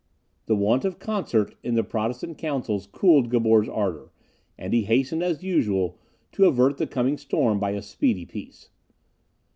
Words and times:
The 0.47 0.55
want 0.55 0.83
of 0.83 0.97
concert 0.97 1.53
in 1.61 1.75
the 1.75 1.83
Protestant 1.83 2.39
counsels 2.39 2.87
cooled 2.87 3.29
Gabor's 3.29 3.69
ardour; 3.69 4.11
and 4.57 4.73
he 4.73 4.81
hastened, 4.81 5.21
as 5.21 5.43
usual, 5.43 5.99
to 6.31 6.45
avert 6.47 6.79
the 6.79 6.87
coming 6.87 7.19
storm 7.19 7.59
by 7.59 7.73
a 7.73 7.83
speedy 7.83 8.25
peace. 8.25 8.71